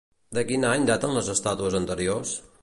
De 0.37 0.43
quin 0.51 0.65
any 0.69 0.87
daten 0.91 1.13
les 1.17 1.29
estàtues 1.35 1.79
anteriors? 1.81 2.35